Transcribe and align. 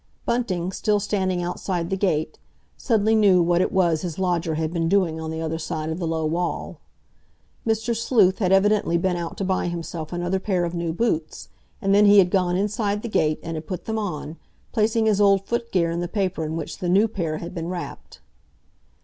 Bunting, 0.25 0.71
still 0.71 0.99
standing 0.99 1.43
outside 1.43 1.91
the 1.91 1.95
gate, 1.95 2.39
suddenly 2.75 3.13
knew 3.13 3.39
what 3.43 3.61
it 3.61 3.71
was 3.71 4.01
his 4.01 4.17
lodger 4.17 4.55
had 4.55 4.73
been 4.73 4.89
doing 4.89 5.21
on 5.21 5.29
the 5.29 5.41
other 5.43 5.59
side 5.59 5.89
of 5.91 5.99
the 5.99 6.07
low 6.07 6.25
wall. 6.25 6.79
Mr. 7.67 7.95
Sleuth 7.95 8.39
had 8.39 8.51
evidently 8.51 8.97
been 8.97 9.15
out 9.15 9.37
to 9.37 9.43
buy 9.43 9.67
himself 9.67 10.11
another 10.11 10.39
pair 10.39 10.65
of 10.65 10.73
new 10.73 10.91
boots, 10.91 11.49
and 11.83 11.93
then 11.93 12.07
he 12.07 12.17
had 12.17 12.31
gone 12.31 12.55
inside 12.55 13.03
the 13.03 13.09
gate 13.09 13.39
and 13.43 13.53
had 13.57 13.67
put 13.67 13.85
them 13.85 13.99
on, 13.99 14.37
placing 14.71 15.05
his 15.05 15.21
old 15.21 15.45
footgear 15.45 15.91
in 15.91 15.99
the 15.99 16.07
paper 16.07 16.43
in 16.43 16.55
which 16.55 16.79
the 16.79 16.89
new 16.89 17.07
pair 17.07 17.37
had 17.37 17.53
been 17.53 17.67
wrapped. 17.67 18.21